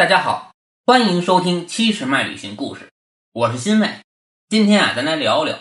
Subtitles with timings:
[0.00, 0.52] 大家好，
[0.86, 2.88] 欢迎收听七十迈旅行故事，
[3.34, 4.00] 我是新妹。
[4.48, 5.58] 今天啊，咱来聊聊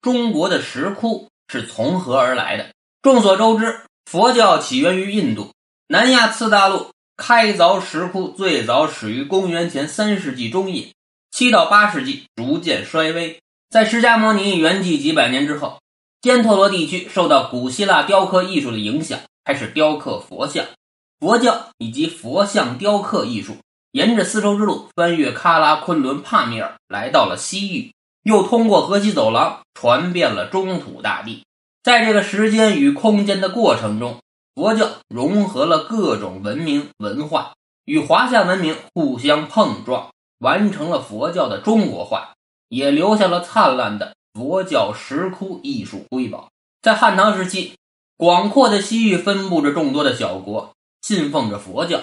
[0.00, 2.70] 中国的石窟是从何而来的。
[3.02, 5.52] 众所周知，佛教起源于印度，
[5.88, 6.86] 南亚次大陆
[7.18, 10.94] 开凿石窟最早始于公元前三世纪中叶，
[11.30, 13.40] 七到八世纪逐渐衰微。
[13.68, 15.82] 在释迦牟尼圆寂几百年之后，
[16.22, 20.64] 犍陀罗地区受到古希腊雕刻艺术的影响，开始雕刻佛像。
[21.20, 23.58] 佛教以及佛像雕刻艺术。
[23.92, 31.44] 沿着丝绸之路翻越喀拉昆仑帕米尔，来到了西域，又通过河西走廊传遍了中土大地。
[31.82, 34.20] 在这个时间与空间的过程中，
[34.54, 37.52] 佛教融合了各种文明文化，
[37.84, 42.32] 与华夏文明互相碰撞，完成了佛教的中国化，
[42.68, 46.48] 也留下了灿烂的佛教石窟艺术瑰宝。
[46.80, 47.74] 在汉唐时期，
[48.16, 52.00] 广阔的西域分布着众多的小国，信奉着佛教。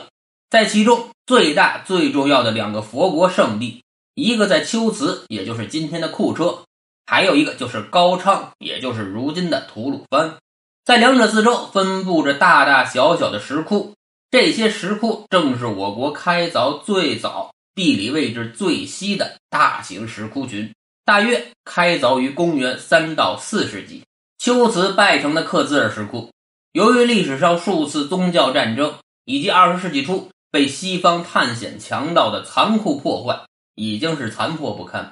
[0.50, 3.84] 在其中最大最重要的两个佛国圣地，
[4.16, 6.64] 一个在龟兹，也就是今天的库车；
[7.06, 10.38] 还有一个就是高昌，也就是如今的吐鲁番。
[10.84, 13.94] 在两者四周分布着大大小小的石窟，
[14.32, 20.74] 这些石窟正是我国开凿最早、地理位置最西的大型石窟群，
[21.06, 24.04] 大约开凿于公元三到四世纪。
[24.44, 26.32] 龟兹拜城的克孜尔石窟，
[26.72, 30.28] 由于历史上数次宗教战争以及二十世纪初。
[30.52, 35.12] 被西方探险强盗的残酷破坏，已经是残破不堪。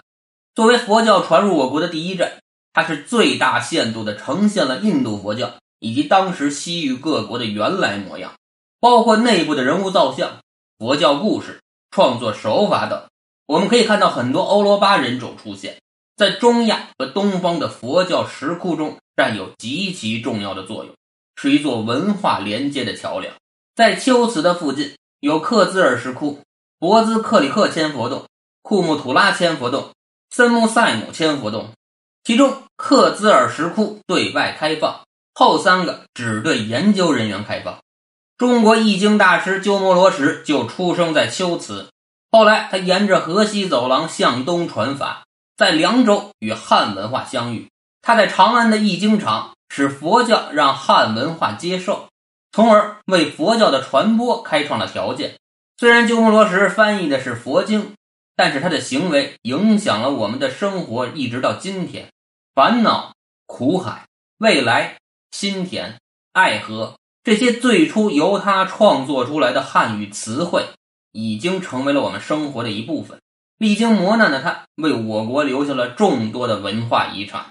[0.56, 2.40] 作为佛教传入我国的第一站，
[2.74, 8.34] 它是最大限度地呈现了印度佛教以及当时西域各国的原来模样，
[8.80, 10.40] 包括内部的人物造像、
[10.80, 13.04] 佛教故事、创作手法等。
[13.46, 15.78] 我们可以看到很多欧罗巴人种出现
[16.16, 20.96] 在中亚和东方的佛教石窟中，占有极其重要的作用，
[21.36, 23.36] 是一座文化连接的桥梁。
[23.76, 24.96] 在秋瓷的附近。
[25.20, 26.42] 有克孜尔石窟、
[26.78, 28.26] 博兹克里克千佛洞、
[28.62, 29.92] 库木图拉千佛洞、
[30.30, 31.72] 森木塞姆千佛洞，
[32.24, 35.02] 其中克孜尔石窟对外开放，
[35.34, 37.80] 后三个只对研究人员开放。
[38.38, 41.90] 中国易经大师鸠摩罗什就出生在龟兹，
[42.32, 45.24] 后来他沿着河西走廊向东传法，
[45.56, 47.68] 在凉州与汉文化相遇。
[48.04, 52.08] 他在长安的易经场使佛教让汉文化接受。
[52.58, 55.36] 从而为佛教的传播开创了条件。
[55.78, 57.94] 虽然鸠摩罗什翻译的是佛经，
[58.36, 62.08] 但是他的行为影响了我们的生活，一直到今天。
[62.56, 63.14] 烦恼、
[63.46, 64.08] 苦海、
[64.40, 64.98] 未来、
[65.30, 66.00] 心田、
[66.34, 70.66] 爱河，这些最初由他创作出来的汉语词汇，
[71.12, 73.20] 已经成为了我们生活的一部分。
[73.60, 77.46] 历经磨难的他，为我国留下了众多的文化遗产。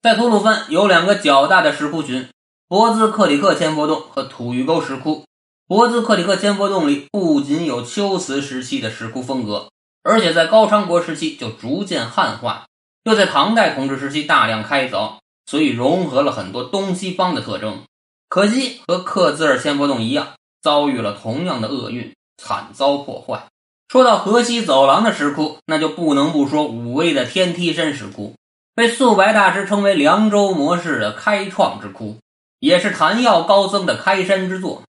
[0.00, 2.26] 在吐鲁番有两个较大的石窟群。
[2.68, 5.22] 博兹克里克千佛洞和土峪沟石窟。
[5.68, 9.70] 博兹克里克千佛洞里不仅有龟兹时期的石窟风格，
[10.02, 12.66] 而且在高昌国时期就逐渐汉化，
[13.04, 17.82] 又在唐代统治时期大量开凿，所以融合了很多东西方的特征。
[18.28, 23.46] 可惜和克孜尔千佛洞一样，遭遇了同样的厄运，惨遭破坏。
[23.86, 28.34] 说到河西走廊的石窟，那就不能不说武威的天梯山石窟，
[28.74, 32.16] 被素白大师称为凉州模式的开创之窟。
[32.58, 34.82] 也是昙曜高僧的开山之作。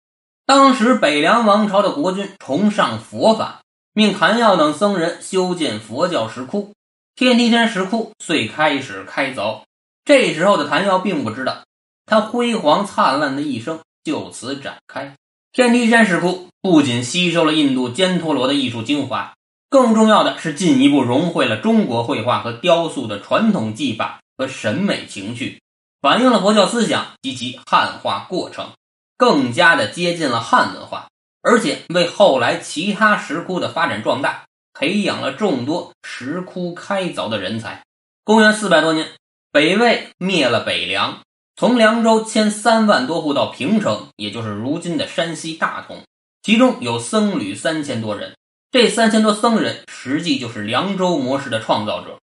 [0.47, 6.73] 当时北凉王朝的国君崇尚佛法，命昙曜等僧人修建佛教石窟，
[7.17, 9.63] 天梯山石窟遂开始开凿。
[10.05, 11.65] 这时候的昙曜并不知道，
[12.05, 15.15] 他辉煌灿烂的一生就此展开。
[15.53, 19.33] 天梯山石窟不仅吸收了印度犍陀罗的艺术精华，
[19.71, 25.63] 更重要的是进一步融汇了中国绘画和雕塑的传统技法和审美情趣。
[26.05, 28.73] 反映了佛教思想及其汉化过程，
[29.17, 31.09] 更加的接近了汉文化，
[31.41, 34.45] 而且为后来其他石窟的发展壮大
[34.75, 37.83] 培养了众多石窟开凿的人才。
[38.23, 39.13] 公元四百多年，
[39.51, 41.21] 北魏灭了北凉，
[41.57, 46.03] 从凉州迁三万多户到平城，也就是如今的山西大同，
[46.43, 48.35] 其中有僧侣三千多人。
[48.71, 52.19] 这三千多僧人实际就是凉州模式的创造者。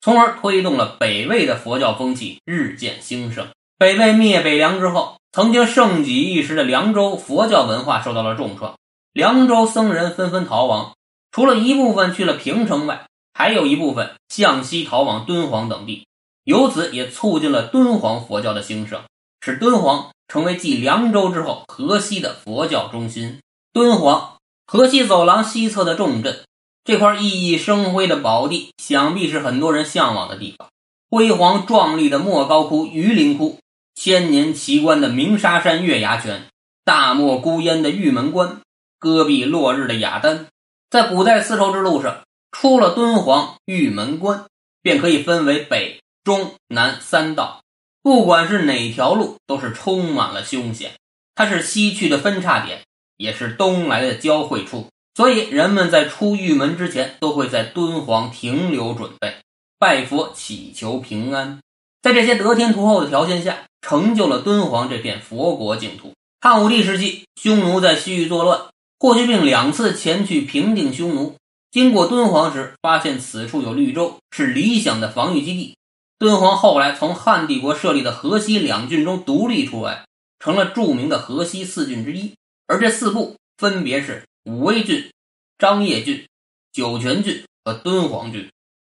[0.00, 3.48] 从而推动了北魏的佛教风气日渐兴盛。
[3.78, 8.76] 北魏灭北凉之后，曾经盛极一时的凉州佛教文化受到了重创，
[9.12, 10.94] 凉州僧人纷纷逃亡，
[11.30, 16.06] 除了一部分去了平城外，还有一部分向西逃往敦煌等地，
[16.44, 19.02] 由此也促进了敦煌佛教的兴盛，
[19.42, 23.40] 使敦煌成为继凉州之后河西的佛教中心。
[23.74, 26.45] 敦煌河西走廊西侧的重镇。
[26.86, 30.68] 这块熠熠生辉的宝地，想必是很多人向往的地方。
[31.10, 33.58] 辉煌壮丽的莫高窟、榆林窟，
[33.96, 36.46] 千年奇观的鸣沙山月牙泉，
[36.84, 38.60] 大漠孤烟的玉门关，
[39.00, 40.46] 戈壁落日的雅丹，
[40.88, 42.22] 在古代丝绸之路上，
[42.52, 44.44] 出了敦煌玉门关，
[44.80, 47.62] 便可以分为北、中、南三道。
[48.00, 50.92] 不管是哪条路，都是充满了凶险。
[51.34, 52.82] 它是西去的分叉点，
[53.16, 54.86] 也是东来的交汇处。
[55.16, 59.36] 所以，人们在出玉门之前，都会在敦煌停留准备，
[59.78, 61.58] 拜佛祈求平安。
[62.02, 66.12] 在这些得天独厚的条件下，成就了敦煌这片佛国净土。
[66.38, 68.66] 汉武帝时期，匈奴在西域作乱，
[68.98, 71.36] 霍去病两次前去平定匈奴。
[71.70, 75.78] 经过敦煌时，发现此处有绿洲，是理想的防御基地。
[76.18, 80.04] 敦煌后来从汉帝国设立的河西两郡中独立出来，
[80.38, 82.34] 成了著名的河西四郡之一。
[82.66, 85.10] 而这四部分别是武威郡、
[85.58, 86.24] 张掖郡、
[86.72, 88.48] 酒泉郡和敦煌郡。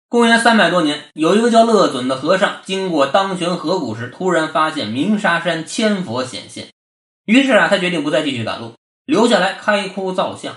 [0.08, 6.70] 公元三百多年，有一个叫乐准的和尚，经过当泉河谷时，突然发现鸣沙山千佛显现。
[7.26, 10.56] 于是啊，他决定不再继续赶路，留下来开窟造像。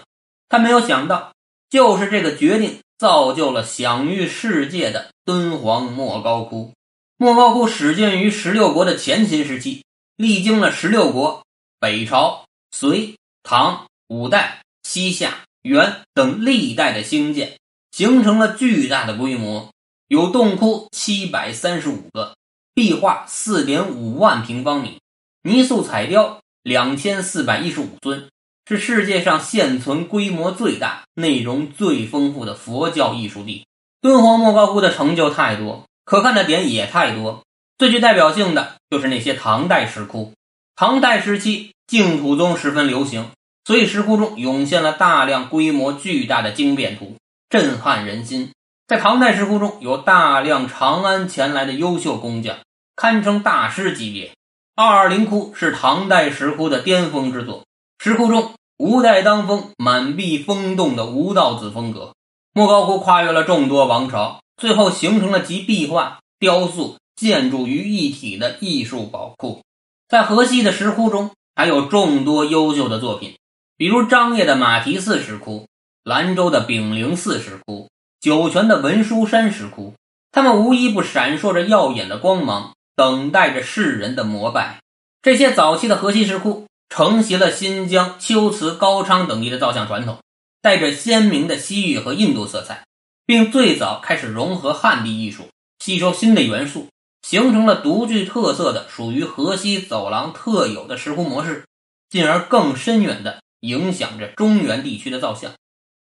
[0.48, 1.32] 他没有想到，
[1.68, 6.72] 就是这个决定，造就了享誉世界的敦煌莫高窟。
[7.16, 9.84] 莫高窟始建于十六国的前秦时期，
[10.16, 11.44] 历经了十六国、
[11.80, 17.56] 北朝、隋、唐、五代、西夏、元等历代的兴建。
[17.90, 19.70] 形成了巨大的规模，
[20.08, 22.34] 有洞窟七百三十五个，
[22.74, 24.98] 壁画四点五万平方米，
[25.44, 28.28] 泥塑彩雕两千四百一十五尊，
[28.66, 33.64] 是世界上现存规模最大、内容最丰富的佛教艺术地。
[34.00, 37.44] 敦煌莫高窟的成就太多，可看的点也太多。
[37.78, 40.32] 最具代表性的就是那些唐代石窟。
[40.74, 43.30] 唐代时期，净土宗十分流行，
[43.64, 47.16] 所以石窟中涌现了大量规模巨大的经变图。
[47.48, 48.50] 震撼人心。
[48.86, 52.58] 在唐代石窟中有大量长安前来的优秀工匠，
[52.96, 54.32] 堪称大师级别。
[54.76, 57.64] 二二零窟是唐代石窟的巅峰之作。
[57.98, 62.12] 石窟中吴代当风、满壁风动的吴道子风格。
[62.52, 69.62] 莫高窟跨越了众多王朝，最后形成了集壁画、雕塑、建筑于一体的艺术宝库。
[70.08, 73.36] 在河西的石窟中，还有众多优秀的作品，
[73.76, 75.66] 比如张掖的马蹄寺石窟。
[76.06, 77.88] 兰州的炳灵寺石窟，
[78.20, 79.94] 酒泉的文殊山石窟，
[80.32, 84.82] 它们无一不闪烁着耀眼的光芒，等待着世人的膜拜。
[85.22, 90.18] 这些早期的河西石窟承袭了新疆、龟兹、高昌等地的造像传统，
[90.60, 92.84] 带着鲜明的西域和印度色彩，
[93.24, 95.48] 并最早开始融合汉地艺术，
[95.78, 96.88] 吸收新的元素，
[97.22, 101.64] 形成了独具特色的属于河西走廊特有的石窟模式，
[102.10, 105.52] 进而更深远的影响着中原地区的造像。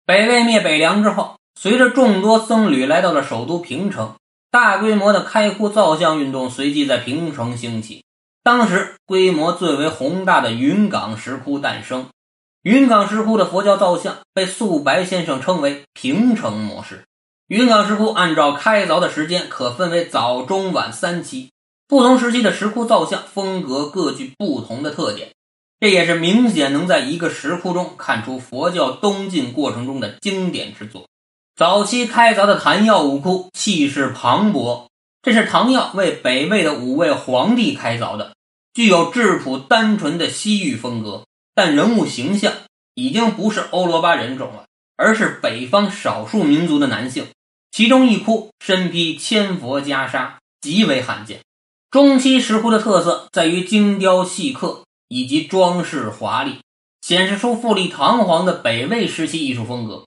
[0.06, 4.14] 北魏灭北凉之后，随着众多僧侣来到了首都平城，
[4.50, 8.02] 大规模的开窟造像运动随即在平城兴起。
[8.42, 12.06] 当时规模最为宏大的云冈石窟诞生。
[12.62, 17.04] 云冈石窟的佛教造像被素白先生称为“平城模式”。
[17.48, 21.50] 云冈石窟按照开凿的时间可分为早、中、晚三期，
[21.88, 25.30] 不同时期的石窟造像风格各具不同的特点。
[25.80, 31.06] 这也是明显能在一个石窟中看出佛教东进过程中的经典之作。
[31.56, 34.88] 早期开凿的昙曜五窟气势磅礴，
[35.22, 38.34] 这是唐耀为北魏的五位皇帝开凿的，
[38.74, 41.24] 具有质朴单纯的西域风格，
[41.54, 42.52] 但人物形象
[42.94, 44.66] 已经不是欧罗巴人种了，
[44.96, 47.26] 而是北方少数民族的男性。
[47.70, 51.40] 其中一窟身披千佛袈裟，极为罕见。
[51.90, 54.82] 中期石窟的特色在于精雕细刻。
[55.10, 56.60] 以及装饰华丽，
[57.02, 60.04] 显示出富丽堂皇的北魏时期艺术风格。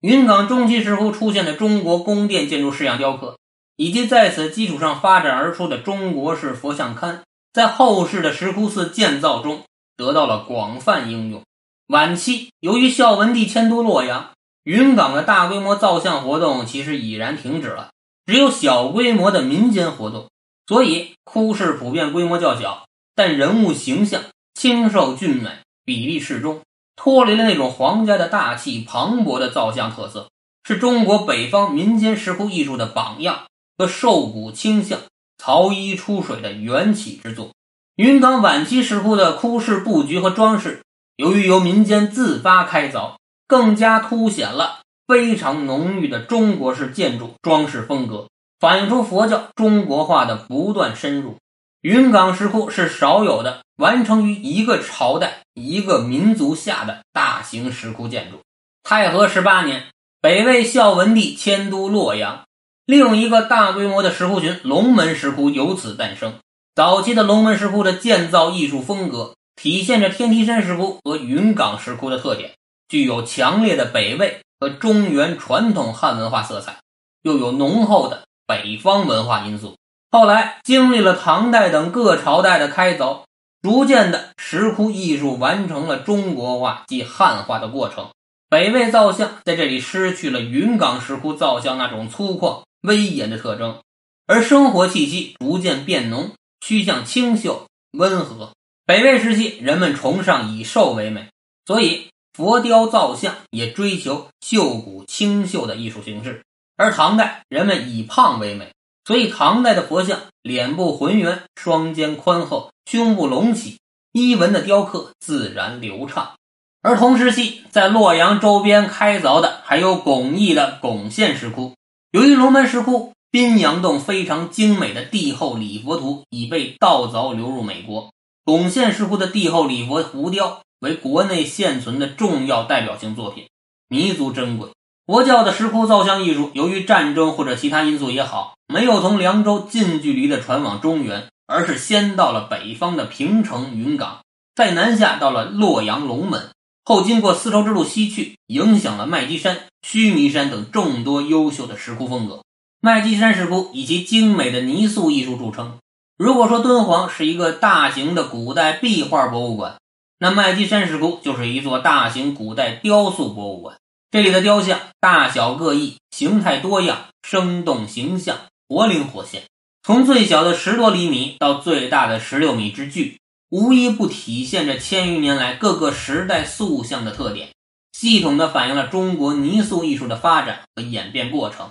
[0.00, 3.36] 云冈中期石窟出现的中国宫殿建筑式样雕刻，
[3.76, 9.64] 以及在此基础上发展而出的中国式佛像龛，在后世的石窟寺建造中
[9.96, 11.42] 得到了广泛应用。
[11.88, 14.30] 晚期由于孝文帝迁都洛阳，
[14.62, 17.90] 云冈的大规模造像活动其实已然停止了，
[18.24, 20.28] 只有小规模的民间活动，
[20.68, 24.22] 所以窟室普遍规模较小，但人物形象。
[24.54, 25.50] 清瘦俊美，
[25.84, 26.62] 比例适中，
[26.96, 30.30] 脱离了那种皇家的大气磅礴的造像特色，
[30.62, 33.46] 是中国北方民间石窟艺术的榜样
[33.76, 35.00] 和瘦骨清向、
[35.36, 37.50] 曹衣出水的缘起之作。
[37.96, 40.82] 云冈晚期石窟的窟室布局和装饰，
[41.16, 51.36] 由于由民间自发开凿，更加凸显了非常浓郁的中国式建筑装饰风格，反映出佛教中国化的不断深入。
[51.84, 58.38] 云冈石窟是少有的完成于一个朝代、一个民族下的大型石窟建筑。
[58.82, 59.88] 太和十八年，
[60.22, 62.46] 北魏孝文帝迁都洛阳，
[62.86, 66.36] 另一个大规模的石窟群——龙门石窟由此诞生。
[66.74, 72.52] 早期的龙门石窟的建造艺术风格，体现着天梯山石窟和云冈石窟的特点，
[72.88, 76.78] 具有强烈的北魏和中原传统汉文化色彩，
[77.20, 79.76] 又有浓厚的北方文化因素。
[80.14, 83.22] 后来经历了唐代等各朝代的开凿，
[83.62, 88.10] 逐渐的石窟艺术完成了中国化及汉化的过程。
[88.48, 93.80] 北魏造像在这里失去了云冈石窟造像那种粗犷威严的特征，
[94.28, 96.30] 而生活气息逐渐变浓，
[96.60, 98.52] 趋向清秀温和。
[98.86, 101.26] 北魏时期，人们崇尚以瘦为美，
[101.66, 106.44] 所以佛雕造像也追求秀骨清秀的艺术形式。
[106.76, 108.70] 而唐代，人们以胖为美。
[109.04, 113.78] 所以，唐代的佛像脸部浑圆，双肩宽厚，胸部隆起，
[114.12, 116.32] 衣纹的雕刻自然流畅。
[116.80, 121.74] 而同时期在洛阳周边开凿的还有巩义的巩县石窟。
[122.12, 128.12] 由于龙门石窟宾阳洞非常精美的帝后礼佛图已被盗凿流入美国，
[128.44, 133.48] 巩县石窟的帝后礼佛浮雕为国内现存的重要代表性作品，
[133.88, 134.70] 弥足珍贵。
[135.06, 144.20] 佛教的石窟造像艺术，由于战争或者其他因素也好，没有从凉州近距离的传往中原，而是先到了北方的平城、云冈，
[144.54, 146.52] 再南下到了洛阳、龙门，
[146.86, 152.42] 后经过丝绸之路西去，影响了麦积山、须弥山等众多优秀的石窟风格。
[152.80, 155.74] 麦积山石窟以其精美的泥塑艺术著称。
[156.16, 159.76] 如果说敦煌是一个大型的古代壁画博物馆，
[160.18, 163.76] 那麦积山石窟就是一座大型古代雕塑博物馆。
[164.14, 169.42] 这里的雕像大小各异，形态多样，生动形象，活灵活现。
[169.82, 173.18] 从最小的十多厘米到最大的十六米之巨，
[173.50, 177.48] 无一不体现着千余年来各个时代塑像的特点，
[177.90, 181.70] 系统的反映了中国泥塑艺术的发展和演变过程。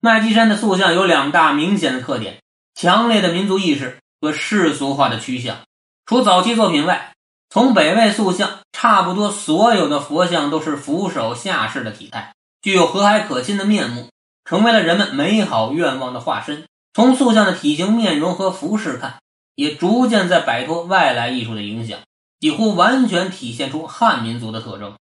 [0.00, 2.38] 麦积山的塑像有两大明显的特点：
[2.74, 5.58] 强烈的民族意识和世俗化的趋向。
[6.06, 7.12] 除早期作品外，
[7.52, 12.32] 从北魏塑像，差不多所有的佛像都是俯首下视的体态，
[12.62, 14.08] 具有和蔼可亲的面目，
[14.46, 16.64] 成为了人们美好愿望的化身。
[16.94, 19.16] 从塑像的体型、面容和服饰看，
[19.54, 21.98] 也逐渐在摆脱外来艺术的影响，
[22.40, 24.94] 几乎完全体现出汉民族的特征。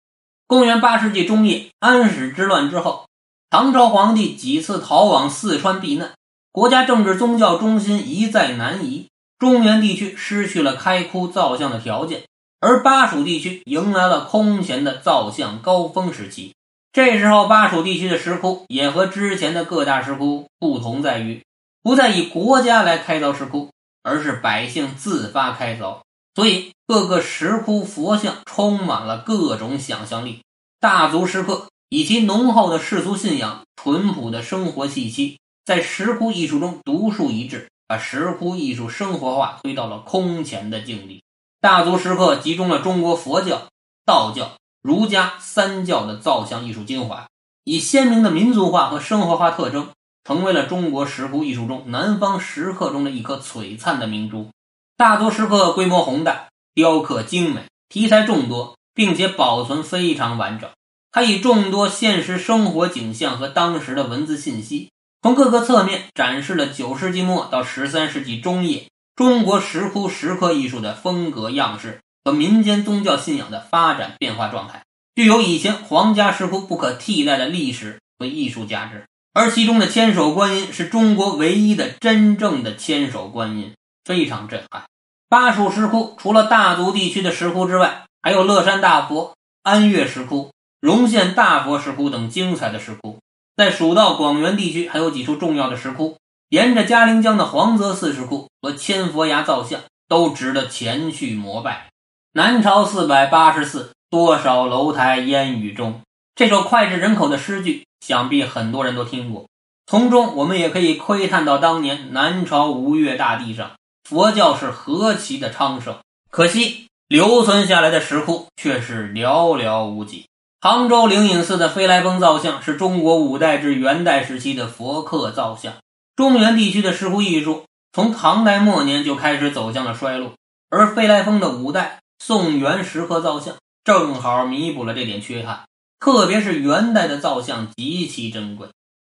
[0.46, 3.06] 公元八世纪中叶，安史之乱之后，
[3.50, 6.12] 唐朝皇帝几次逃往四川避难，
[6.52, 9.08] 国家政治宗教中心一再南移，
[9.40, 12.24] 中原地区失去了开窟造像的条件。
[12.62, 16.54] 而巴蜀地区迎来了空前的造像高峰时期。
[16.94, 21.42] 这时候，巴蜀地区的石窟也和之前的各大石窟不同，在于
[21.82, 23.72] 不再以国家来开凿石窟，
[24.04, 26.02] 而是百姓自发开凿。
[26.36, 30.44] 所以，各个石窟佛像充满了各种想象力。
[30.80, 41.24] 大足石刻以其浓厚的世俗信仰、淳朴的生活气息，在石窟艺术中独树一帜，把石窟艺术生活化推到了空前的境地。
[41.62, 43.68] 大足石刻集中了中国佛教、
[44.04, 47.28] 道教、儒家三教的造像艺术精华，
[47.64, 49.90] 以鲜明的民族化和生活化特征，
[50.24, 54.50] 成为了中国石窟艺术中南方石刻中的一颗璀璨的明珠。
[54.98, 60.68] 大足石刻规模宏大，雕刻精美，题材众多，并且保存非常完整。
[61.12, 64.90] 它以众多现实生活景象和当时的文字信息，
[65.22, 68.88] 从各个侧面展示了九世纪末到十三世纪中叶。
[69.16, 74.84] 中国石窟石刻艺术的风格样式和民间宗教信仰的发展变化状态，
[75.16, 79.06] 具有以前皇家石窟不可替代的历史和艺术价值。
[79.34, 84.84] 而其中的千手观音是中国唯一的真正的千手观音，非常震撼。
[85.30, 90.52] 巴蜀石窟除了大足地区的石窟之外，还有乐山大佛、安岳石窟、
[90.82, 93.20] 荣县大佛石窟等精彩的石窟。
[93.56, 96.18] 在蜀道广元地区，还有几处重要的石窟。
[96.52, 99.80] 沿着嘉陵江的黄泽寺石窟和千佛崖造像
[100.10, 101.88] 都值得前去膜拜。
[102.34, 106.02] 南朝四百八十寺，多少楼台烟雨中。
[106.36, 109.46] 这首脍炙人口的诗句，想必很多人都听过。
[109.88, 113.72] 从中我们也可以窥探到当年南朝吴越大地上
[114.04, 116.00] 佛教是何其的昌盛。
[116.30, 120.26] 可惜留存下来的石窟却是寥寥无几。
[120.60, 125.76] 杭州灵隐寺的飞来峰造像是中国五代至元代时期的佛刻造像。
[126.16, 130.34] 中原地区的石窟艺术从唐代末年就开始走向了衰落，
[130.70, 135.64] 而飞来峰的五代、宋元石刻造像正好弥补了这点缺憾。
[136.00, 138.68] 特别是元代的造像极其珍贵。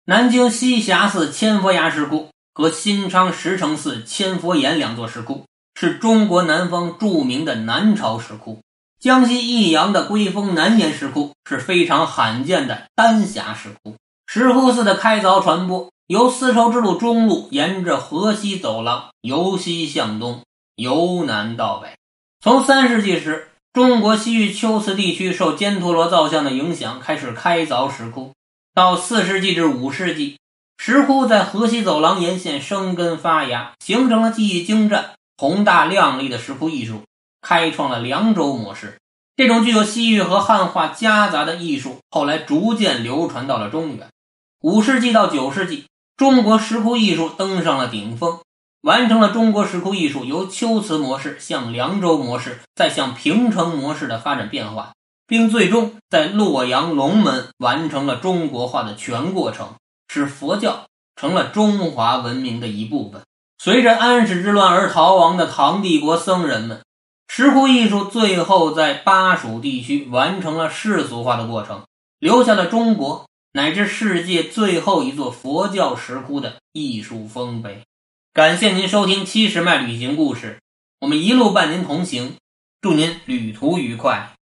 [0.04, 8.60] 南京栖霞寺千佛崖石窟和新昌石城寺千佛岩两座石窟是中国南方著名的南朝石窟。
[9.00, 13.96] 江西益阳的龟峰南岩石窟是非常罕见的丹霞石窟。
[14.26, 15.90] 石窟寺的开凿传播。
[16.06, 20.42] 由丝绸之路中路沿着河西走廊由西向东，
[20.76, 21.88] 由南到北。
[22.40, 28.30] 从三世纪时，中国西域龟兹地区受犍陀罗造像的影响，开始开凿石窟。
[28.72, 30.38] 到四世纪至五世纪，
[30.78, 37.02] 石窟在河西走廊沿线生根发芽，形成了技艺精湛、宏大亮丽的石窟艺术，
[37.40, 39.00] 开创了凉州模式。
[39.36, 44.08] 这种具有西域和汉化夹杂的艺术，后来逐渐流传到了中原。
[44.60, 45.84] 五世纪到九世纪，
[46.16, 48.38] 中国石窟艺术登上了顶峰。
[48.82, 54.92] 完成了中国石窟艺术由龟兹模式向凉州模式，再向平城模式的发展变化，
[55.26, 59.70] 并最终在洛阳龙门完成了中国化的全过程，
[60.06, 63.22] 使佛教成了中华文明的一部分。
[63.58, 66.80] 随着安史之乱而逃亡的唐帝国僧人们，
[67.26, 71.82] 石窟艺术最后在巴蜀地区完成了世俗化的过程，
[72.20, 73.26] 留下了中国
[73.56, 77.84] 乃至世界最后一座佛教石窟的艺术丰碑。
[78.34, 80.58] 感谢您收听七十迈旅行故事，
[81.00, 82.36] 我们一路伴您同行，
[82.82, 84.35] 祝您旅途愉快。